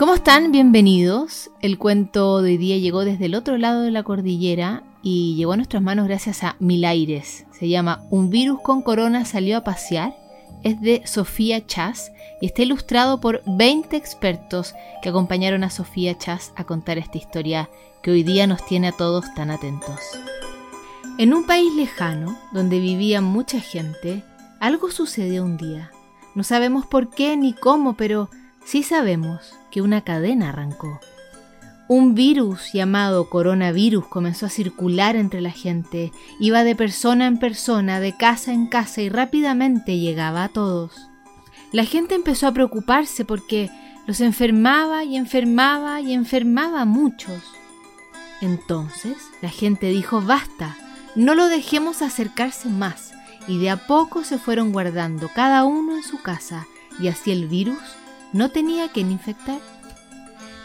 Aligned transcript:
¿Cómo 0.00 0.14
están? 0.14 0.50
Bienvenidos. 0.50 1.50
El 1.60 1.76
cuento 1.76 2.40
de 2.40 2.52
hoy 2.52 2.56
día 2.56 2.78
llegó 2.78 3.04
desde 3.04 3.26
el 3.26 3.34
otro 3.34 3.58
lado 3.58 3.82
de 3.82 3.90
la 3.90 4.02
cordillera 4.02 4.82
y 5.02 5.34
llegó 5.34 5.52
a 5.52 5.56
nuestras 5.56 5.82
manos 5.82 6.08
gracias 6.08 6.42
a 6.42 6.56
Milaires. 6.58 7.44
Se 7.52 7.68
llama 7.68 8.00
Un 8.08 8.30
virus 8.30 8.62
con 8.62 8.80
corona 8.80 9.26
salió 9.26 9.58
a 9.58 9.62
pasear. 9.62 10.16
Es 10.62 10.80
de 10.80 11.02
Sofía 11.04 11.66
Chas 11.66 12.12
y 12.40 12.46
está 12.46 12.62
ilustrado 12.62 13.20
por 13.20 13.42
20 13.44 13.94
expertos 13.94 14.74
que 15.02 15.10
acompañaron 15.10 15.64
a 15.64 15.70
Sofía 15.70 16.16
Chas 16.16 16.54
a 16.56 16.64
contar 16.64 16.96
esta 16.96 17.18
historia 17.18 17.68
que 18.02 18.10
hoy 18.10 18.22
día 18.22 18.46
nos 18.46 18.64
tiene 18.64 18.88
a 18.88 18.92
todos 18.92 19.26
tan 19.34 19.50
atentos. 19.50 20.00
En 21.18 21.34
un 21.34 21.44
país 21.44 21.74
lejano, 21.74 22.38
donde 22.54 22.80
vivía 22.80 23.20
mucha 23.20 23.60
gente, 23.60 24.24
algo 24.60 24.90
sucedió 24.90 25.44
un 25.44 25.58
día. 25.58 25.90
No 26.34 26.42
sabemos 26.42 26.86
por 26.86 27.10
qué 27.10 27.36
ni 27.36 27.52
cómo, 27.52 27.98
pero 27.98 28.30
sí 28.64 28.82
sabemos 28.82 29.54
que 29.70 29.82
una 29.82 30.02
cadena 30.02 30.50
arrancó. 30.50 31.00
Un 31.88 32.14
virus 32.14 32.72
llamado 32.72 33.28
coronavirus 33.28 34.06
comenzó 34.06 34.46
a 34.46 34.50
circular 34.50 35.16
entre 35.16 35.40
la 35.40 35.50
gente, 35.50 36.12
iba 36.38 36.62
de 36.62 36.76
persona 36.76 37.26
en 37.26 37.38
persona, 37.38 37.98
de 37.98 38.16
casa 38.16 38.52
en 38.52 38.68
casa 38.68 39.02
y 39.02 39.08
rápidamente 39.08 39.98
llegaba 39.98 40.44
a 40.44 40.48
todos. 40.48 41.08
La 41.72 41.84
gente 41.84 42.14
empezó 42.14 42.46
a 42.46 42.52
preocuparse 42.52 43.24
porque 43.24 43.70
los 44.06 44.20
enfermaba 44.20 45.04
y 45.04 45.16
enfermaba 45.16 46.00
y 46.00 46.12
enfermaba 46.12 46.82
a 46.82 46.84
muchos. 46.84 47.42
Entonces 48.40 49.16
la 49.42 49.50
gente 49.50 49.88
dijo 49.88 50.20
basta, 50.20 50.76
no 51.16 51.34
lo 51.34 51.48
dejemos 51.48 52.02
acercarse 52.02 52.68
más, 52.68 53.12
y 53.48 53.58
de 53.58 53.70
a 53.70 53.88
poco 53.88 54.22
se 54.22 54.38
fueron 54.38 54.72
guardando 54.72 55.28
cada 55.34 55.64
uno 55.64 55.96
en 55.96 56.04
su 56.04 56.22
casa, 56.22 56.68
y 57.00 57.08
así 57.08 57.32
el 57.32 57.48
virus 57.48 57.78
no 58.32 58.50
tenía 58.50 58.90
quien 58.92 59.10
infectar. 59.10 59.60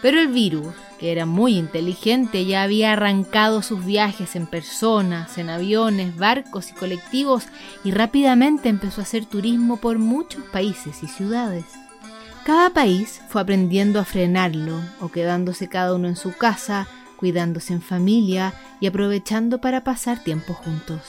Pero 0.01 0.19
el 0.19 0.27
virus, 0.27 0.73
que 0.99 1.11
era 1.11 1.25
muy 1.25 1.57
inteligente, 1.57 2.45
ya 2.45 2.63
había 2.63 2.93
arrancado 2.93 3.61
sus 3.61 3.83
viajes 3.83 4.35
en 4.35 4.45
personas, 4.45 5.37
en 5.37 5.49
aviones, 5.49 6.15
barcos 6.15 6.69
y 6.69 6.73
colectivos 6.73 7.47
y 7.83 7.91
rápidamente 7.91 8.69
empezó 8.69 9.01
a 9.01 9.03
hacer 9.03 9.25
turismo 9.25 9.77
por 9.77 9.97
muchos 9.97 10.43
países 10.45 11.01
y 11.01 11.07
ciudades. 11.07 11.65
Cada 12.45 12.69
país 12.69 13.21
fue 13.29 13.41
aprendiendo 13.41 13.99
a 13.99 14.05
frenarlo 14.05 14.79
o 15.01 15.09
quedándose 15.09 15.67
cada 15.67 15.95
uno 15.95 16.07
en 16.07 16.15
su 16.15 16.37
casa, 16.37 16.87
cuidándose 17.17 17.73
en 17.73 17.81
familia 17.81 18.53
y 18.79 18.85
aprovechando 18.85 19.59
para 19.59 19.83
pasar 19.83 20.23
tiempo 20.23 20.53
juntos. 20.53 21.01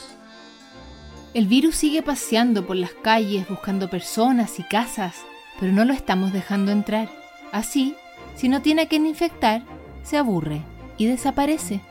El 1.35 1.45
virus 1.45 1.75
sigue 1.75 2.01
paseando 2.01 2.65
por 2.65 2.77
las 2.77 2.93
calles 3.03 3.47
buscando 3.47 3.91
personas 3.91 4.57
y 4.57 4.63
casas 4.63 5.17
pero 5.59 5.71
no 5.71 5.85
lo 5.85 5.93
estamos 5.93 6.33
dejando 6.33 6.71
entrar. 6.71 7.09
Así, 7.51 7.95
si 8.35 8.49
no 8.49 8.61
tiene 8.61 8.83
a 8.83 8.87
quien 8.87 9.05
infectar, 9.05 9.63
se 10.03 10.17
aburre 10.17 10.61
y 10.97 11.05
desaparece. 11.05 11.81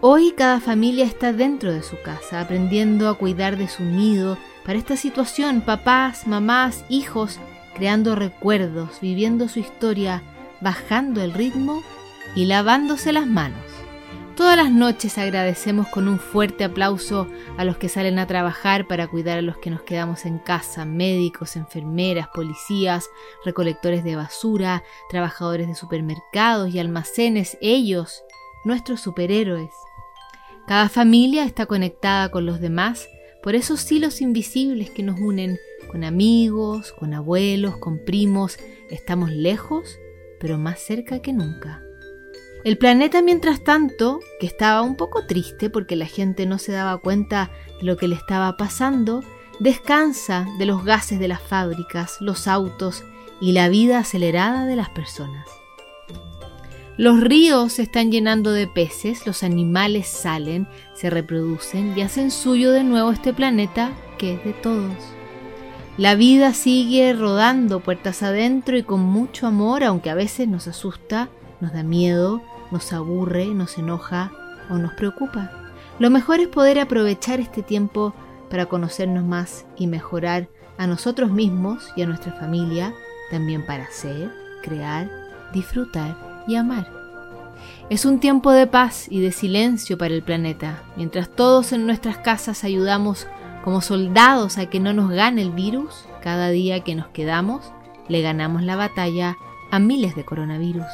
Hoy 0.00 0.32
cada 0.36 0.60
familia 0.60 1.04
está 1.04 1.32
dentro 1.32 1.72
de 1.72 1.82
su 1.82 2.00
casa, 2.00 2.40
aprendiendo 2.40 3.08
a 3.08 3.18
cuidar 3.18 3.58
de 3.58 3.68
su 3.68 3.84
nido. 3.84 4.38
Para 4.64 4.78
esta 4.78 4.96
situación, 4.96 5.60
papás, 5.60 6.26
mamás, 6.26 6.84
hijos, 6.88 7.38
creando 7.74 8.14
recuerdos, 8.14 8.98
viviendo 9.00 9.48
su 9.48 9.58
historia, 9.58 10.22
bajando 10.60 11.22
el 11.22 11.34
ritmo 11.34 11.82
y 12.34 12.46
lavándose 12.46 13.12
las 13.12 13.26
manos. 13.26 13.79
Todas 14.40 14.56
las 14.56 14.72
noches 14.72 15.18
agradecemos 15.18 15.86
con 15.88 16.08
un 16.08 16.18
fuerte 16.18 16.64
aplauso 16.64 17.28
a 17.58 17.64
los 17.66 17.76
que 17.76 17.90
salen 17.90 18.18
a 18.18 18.26
trabajar 18.26 18.86
para 18.86 19.06
cuidar 19.06 19.36
a 19.36 19.42
los 19.42 19.58
que 19.58 19.68
nos 19.68 19.82
quedamos 19.82 20.24
en 20.24 20.38
casa, 20.38 20.86
médicos, 20.86 21.56
enfermeras, 21.56 22.28
policías, 22.28 23.10
recolectores 23.44 24.02
de 24.02 24.16
basura, 24.16 24.82
trabajadores 25.10 25.68
de 25.68 25.74
supermercados 25.74 26.74
y 26.74 26.78
almacenes, 26.78 27.58
ellos, 27.60 28.24
nuestros 28.64 29.02
superhéroes. 29.02 29.74
Cada 30.66 30.88
familia 30.88 31.44
está 31.44 31.66
conectada 31.66 32.30
con 32.30 32.46
los 32.46 32.62
demás 32.62 33.10
por 33.42 33.54
esos 33.54 33.92
hilos 33.92 34.22
invisibles 34.22 34.88
que 34.88 35.02
nos 35.02 35.20
unen 35.20 35.58
con 35.90 36.02
amigos, 36.02 36.92
con 36.92 37.12
abuelos, 37.12 37.76
con 37.76 38.02
primos. 38.06 38.56
Estamos 38.88 39.32
lejos, 39.32 39.98
pero 40.40 40.56
más 40.56 40.78
cerca 40.78 41.20
que 41.20 41.34
nunca. 41.34 41.82
El 42.62 42.76
planeta, 42.76 43.22
mientras 43.22 43.64
tanto, 43.64 44.20
que 44.38 44.46
estaba 44.46 44.82
un 44.82 44.96
poco 44.96 45.24
triste 45.26 45.70
porque 45.70 45.96
la 45.96 46.06
gente 46.06 46.44
no 46.44 46.58
se 46.58 46.72
daba 46.72 46.98
cuenta 46.98 47.50
de 47.78 47.86
lo 47.86 47.96
que 47.96 48.06
le 48.06 48.16
estaba 48.16 48.58
pasando, 48.58 49.24
descansa 49.60 50.46
de 50.58 50.66
los 50.66 50.84
gases 50.84 51.18
de 51.18 51.28
las 51.28 51.40
fábricas, 51.40 52.18
los 52.20 52.46
autos 52.46 53.02
y 53.40 53.52
la 53.52 53.70
vida 53.70 53.98
acelerada 53.98 54.66
de 54.66 54.76
las 54.76 54.90
personas. 54.90 55.48
Los 56.98 57.20
ríos 57.20 57.74
se 57.74 57.82
están 57.82 58.12
llenando 58.12 58.52
de 58.52 58.66
peces, 58.66 59.26
los 59.26 59.42
animales 59.42 60.06
salen, 60.06 60.68
se 60.92 61.08
reproducen 61.08 61.96
y 61.96 62.02
hacen 62.02 62.30
suyo 62.30 62.72
de 62.72 62.84
nuevo 62.84 63.10
este 63.10 63.32
planeta 63.32 63.92
que 64.18 64.34
es 64.34 64.44
de 64.44 64.52
todos. 64.52 64.92
La 65.96 66.14
vida 66.14 66.52
sigue 66.52 67.14
rodando 67.14 67.80
puertas 67.80 68.22
adentro 68.22 68.76
y 68.76 68.82
con 68.82 69.00
mucho 69.00 69.46
amor, 69.46 69.82
aunque 69.82 70.10
a 70.10 70.14
veces 70.14 70.46
nos 70.46 70.68
asusta, 70.68 71.30
nos 71.60 71.72
da 71.72 71.82
miedo, 71.82 72.42
nos 72.70 72.92
aburre, 72.92 73.46
nos 73.46 73.78
enoja 73.78 74.32
o 74.70 74.74
nos 74.74 74.92
preocupa. 74.94 75.50
Lo 75.98 76.10
mejor 76.10 76.40
es 76.40 76.48
poder 76.48 76.78
aprovechar 76.78 77.40
este 77.40 77.62
tiempo 77.62 78.14
para 78.48 78.66
conocernos 78.66 79.24
más 79.24 79.66
y 79.76 79.86
mejorar 79.86 80.48
a 80.78 80.86
nosotros 80.86 81.30
mismos 81.30 81.92
y 81.96 82.02
a 82.02 82.06
nuestra 82.06 82.32
familia, 82.32 82.94
también 83.30 83.66
para 83.66 83.90
ser, 83.90 84.30
crear, 84.62 85.10
disfrutar 85.52 86.44
y 86.46 86.56
amar. 86.56 86.90
Es 87.90 88.04
un 88.04 88.20
tiempo 88.20 88.52
de 88.52 88.66
paz 88.66 89.06
y 89.10 89.20
de 89.20 89.32
silencio 89.32 89.98
para 89.98 90.14
el 90.14 90.22
planeta, 90.22 90.82
mientras 90.96 91.28
todos 91.28 91.72
en 91.72 91.86
nuestras 91.86 92.18
casas 92.18 92.64
ayudamos 92.64 93.26
como 93.62 93.82
soldados 93.82 94.58
a 94.58 94.66
que 94.66 94.80
no 94.80 94.92
nos 94.92 95.10
gane 95.10 95.42
el 95.42 95.50
virus, 95.50 96.06
cada 96.22 96.48
día 96.48 96.80
que 96.80 96.94
nos 96.94 97.08
quedamos 97.08 97.72
le 98.10 98.22
ganamos 98.22 98.62
la 98.62 98.76
batalla 98.76 99.36
a 99.70 99.78
miles 99.78 100.16
de 100.16 100.24
coronavirus. 100.24 100.86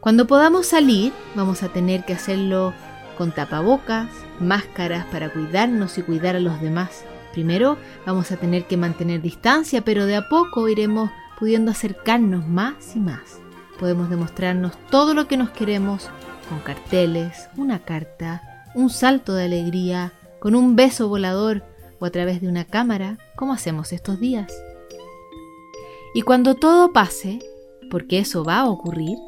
Cuando 0.00 0.26
podamos 0.26 0.66
salir, 0.66 1.12
vamos 1.34 1.62
a 1.62 1.68
tener 1.68 2.06
que 2.06 2.14
hacerlo 2.14 2.72
con 3.18 3.32
tapabocas, 3.32 4.08
máscaras 4.38 5.04
para 5.06 5.30
cuidarnos 5.30 5.98
y 5.98 6.02
cuidar 6.02 6.36
a 6.36 6.40
los 6.40 6.58
demás. 6.62 7.04
Primero 7.34 7.76
vamos 8.06 8.32
a 8.32 8.38
tener 8.38 8.64
que 8.64 8.78
mantener 8.78 9.20
distancia, 9.20 9.84
pero 9.84 10.06
de 10.06 10.16
a 10.16 10.30
poco 10.30 10.70
iremos 10.70 11.10
pudiendo 11.38 11.70
acercarnos 11.70 12.48
más 12.48 12.96
y 12.96 12.98
más. 12.98 13.40
Podemos 13.78 14.08
demostrarnos 14.08 14.72
todo 14.90 15.12
lo 15.12 15.28
que 15.28 15.36
nos 15.36 15.50
queremos 15.50 16.08
con 16.48 16.60
carteles, 16.60 17.50
una 17.58 17.80
carta, 17.80 18.42
un 18.74 18.88
salto 18.88 19.34
de 19.34 19.44
alegría, 19.44 20.14
con 20.38 20.54
un 20.54 20.76
beso 20.76 21.08
volador 21.08 21.62
o 21.98 22.06
a 22.06 22.10
través 22.10 22.40
de 22.40 22.48
una 22.48 22.64
cámara, 22.64 23.18
como 23.36 23.52
hacemos 23.52 23.92
estos 23.92 24.18
días. 24.18 24.50
Y 26.14 26.22
cuando 26.22 26.54
todo 26.54 26.90
pase, 26.90 27.40
porque 27.90 28.18
eso 28.18 28.44
va 28.44 28.60
a 28.60 28.68
ocurrir, 28.70 29.18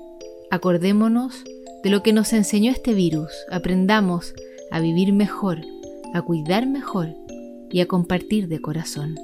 Acordémonos 0.52 1.44
de 1.82 1.88
lo 1.88 2.02
que 2.02 2.12
nos 2.12 2.34
enseñó 2.34 2.72
este 2.72 2.92
virus, 2.92 3.30
aprendamos 3.50 4.34
a 4.70 4.80
vivir 4.80 5.14
mejor, 5.14 5.62
a 6.12 6.20
cuidar 6.20 6.66
mejor 6.66 7.08
y 7.70 7.80
a 7.80 7.88
compartir 7.88 8.48
de 8.48 8.60
corazón. 8.60 9.16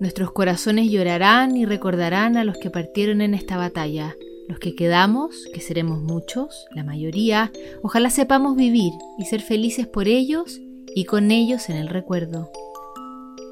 Nuestros 0.00 0.32
corazones 0.32 0.90
llorarán 0.90 1.56
y 1.56 1.64
recordarán 1.64 2.36
a 2.36 2.42
los 2.42 2.58
que 2.58 2.70
partieron 2.70 3.20
en 3.20 3.34
esta 3.34 3.56
batalla. 3.56 4.16
Los 4.48 4.58
que 4.58 4.74
quedamos, 4.74 5.46
que 5.54 5.60
seremos 5.60 6.02
muchos, 6.02 6.66
la 6.74 6.82
mayoría, 6.82 7.52
ojalá 7.84 8.10
sepamos 8.10 8.56
vivir 8.56 8.90
y 9.16 9.26
ser 9.26 9.42
felices 9.42 9.86
por 9.86 10.08
ellos 10.08 10.60
y 10.92 11.04
con 11.04 11.30
ellos 11.30 11.68
en 11.68 11.76
el 11.76 11.86
recuerdo. 11.86 12.50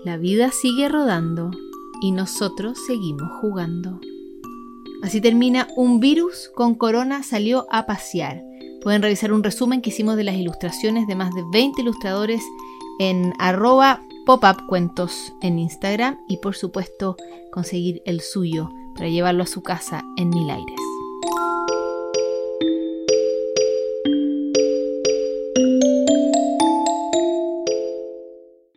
La 0.05 0.17
vida 0.17 0.51
sigue 0.51 0.89
rodando 0.89 1.53
y 2.03 2.11
nosotros 2.11 2.79
seguimos 2.85 3.31
jugando. 3.41 4.01
Así 5.03 5.21
termina 5.21 5.69
Un 5.77 6.01
virus 6.01 6.51
con 6.55 6.75
corona 6.75 7.23
salió 7.23 7.67
a 7.71 7.87
pasear. 7.87 8.43
Pueden 8.83 9.03
revisar 9.03 9.33
un 9.33 9.43
resumen 9.43 9.81
que 9.81 9.91
hicimos 9.91 10.17
de 10.17 10.25
las 10.25 10.37
ilustraciones 10.37 11.07
de 11.07 11.15
más 11.15 11.35
de 11.35 11.43
20 11.53 11.83
ilustradores 11.83 12.43
en 12.99 13.33
arroba 13.39 14.01
popupcuentos 14.27 15.33
en 15.41 15.59
Instagram 15.59 16.19
y 16.29 16.39
por 16.39 16.55
supuesto 16.55 17.17
conseguir 17.53 18.03
el 18.07 18.21
suyo 18.21 18.71
para 18.95 19.09
llevarlo 19.09 19.43
a 19.43 19.47
su 19.47 19.63
casa 19.63 20.05
en 20.17 20.31
Mil 20.31 20.51
Aires. 20.51 20.82